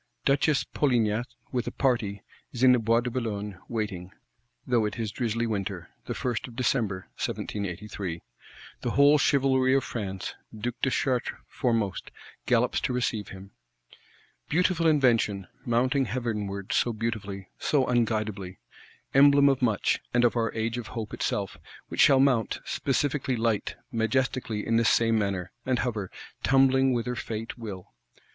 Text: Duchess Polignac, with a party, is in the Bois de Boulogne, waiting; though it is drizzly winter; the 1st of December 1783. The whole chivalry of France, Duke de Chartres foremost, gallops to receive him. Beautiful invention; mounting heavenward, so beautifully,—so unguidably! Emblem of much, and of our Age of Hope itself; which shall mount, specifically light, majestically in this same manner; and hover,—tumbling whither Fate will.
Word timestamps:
Duchess 0.25 0.63
Polignac, 0.63 1.27
with 1.51 1.67
a 1.67 1.71
party, 1.71 2.23
is 2.51 2.63
in 2.63 2.71
the 2.71 2.79
Bois 2.79 3.01
de 3.01 3.11
Boulogne, 3.11 3.59
waiting; 3.67 4.09
though 4.65 4.83
it 4.85 4.97
is 4.97 5.11
drizzly 5.11 5.45
winter; 5.45 5.91
the 6.05 6.15
1st 6.15 6.47
of 6.47 6.55
December 6.55 7.05
1783. 7.19 8.23
The 8.81 8.89
whole 8.89 9.19
chivalry 9.19 9.75
of 9.75 9.83
France, 9.83 10.33
Duke 10.57 10.81
de 10.81 10.89
Chartres 10.89 11.37
foremost, 11.47 12.09
gallops 12.47 12.81
to 12.81 12.93
receive 12.93 13.27
him. 13.27 13.51
Beautiful 14.49 14.87
invention; 14.87 15.45
mounting 15.67 16.05
heavenward, 16.05 16.73
so 16.73 16.93
beautifully,—so 16.93 17.85
unguidably! 17.85 18.57
Emblem 19.13 19.49
of 19.49 19.61
much, 19.61 19.99
and 20.15 20.23
of 20.25 20.35
our 20.35 20.51
Age 20.55 20.79
of 20.79 20.87
Hope 20.97 21.13
itself; 21.13 21.59
which 21.89 22.01
shall 22.01 22.19
mount, 22.19 22.57
specifically 22.65 23.35
light, 23.35 23.75
majestically 23.91 24.65
in 24.65 24.77
this 24.77 24.89
same 24.89 25.19
manner; 25.19 25.51
and 25.63 25.77
hover,—tumbling 25.77 26.91
whither 26.91 27.13
Fate 27.13 27.55
will. 27.55 27.93